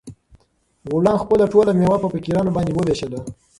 [0.93, 3.19] غلام خپله ټوله مېوه په فقیرانو باندې وویشله.